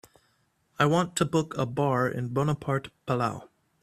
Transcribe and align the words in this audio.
I 0.79 0.87
want 0.87 1.15
to 1.17 1.25
book 1.25 1.55
a 1.59 1.67
bar 1.67 2.09
in 2.09 2.29
Bonaparte 2.29 2.89
Palau. 3.05 3.49